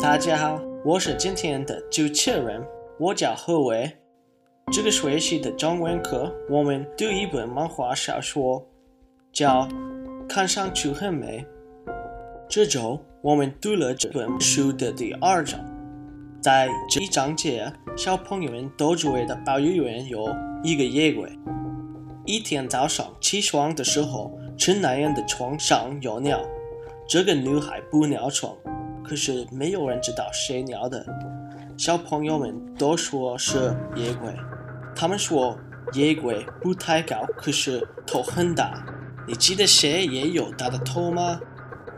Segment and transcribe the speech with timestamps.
[0.00, 2.64] 大家好，我是今天的主持人，
[3.00, 3.92] 我叫何伟。
[4.72, 8.64] 这个学期的中文课，我们读一本漫画小说，
[9.32, 9.66] 叫
[10.28, 11.44] 《看上去很美》。
[12.48, 15.58] 这周我们读了这本书的第二章。
[16.40, 20.28] 在这一章节，小朋友们都觉得保育员有
[20.62, 21.28] 一个野鬼。
[22.24, 26.40] 一天早上起床的时候，陈南燕的床上有鸟。
[27.08, 28.54] 这个女孩不尿床。
[29.08, 31.06] 可是没有人知道谁尿的，
[31.78, 34.34] 小朋友们都说是野鬼。
[34.94, 35.58] 他们说
[35.94, 38.84] 野鬼不太高，可是头很大。
[39.26, 41.40] 你记得谁也有大的头吗？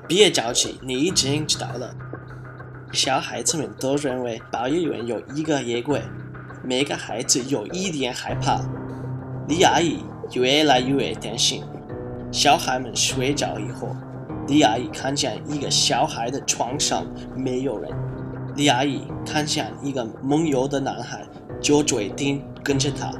[0.06, 1.92] 别着急，你已经知道了。
[2.92, 6.00] 小孩子们都认为保育员有一个野鬼，
[6.62, 8.60] 每个孩子有一点害怕。
[9.48, 11.64] 李阿姨越来越担心。
[12.30, 13.96] 小孩们睡着以后。
[14.50, 17.06] 李阿姨看见一个小孩的床上
[17.36, 17.88] 没有人，
[18.56, 21.24] 李阿姨看见一个梦游的男孩，
[21.60, 23.12] 就决定跟着他。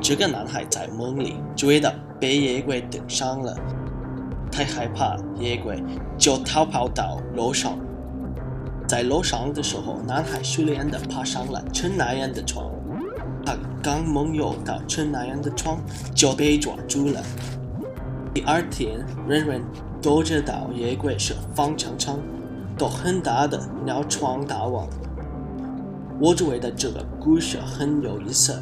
[0.00, 3.56] 这个男孩在梦里觉得被野鬼盯上了，
[4.50, 5.80] 太害怕野鬼，
[6.18, 7.78] 就逃跑到楼上。
[8.88, 12.68] 在楼上的时候，男孩熟练地爬上了陈南阳的床。
[13.46, 15.78] 他刚梦游到陈南阳的床，
[16.16, 17.22] 就被抓住了。
[18.34, 18.98] 第二天，
[19.28, 19.62] 人人。
[20.00, 22.20] 都知道野鬼是方程程，
[22.76, 24.88] 都很大的尿床大王。
[26.20, 28.60] 我觉得这个故事很有意思。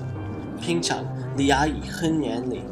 [0.60, 1.04] 平常
[1.36, 2.62] 李阿姨很严厉，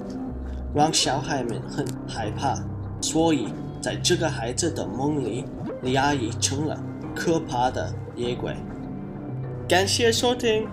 [0.75, 2.57] 让小孩们很害怕，
[3.01, 3.49] 所以
[3.81, 5.45] 在这个孩子的梦里，
[5.83, 6.79] 李阿姨成了
[7.15, 8.57] 可怕的野鬼。
[9.69, 10.67] 感谢收听。